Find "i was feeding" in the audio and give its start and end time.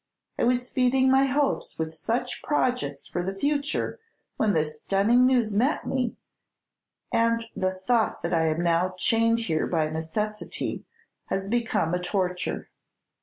0.39-1.11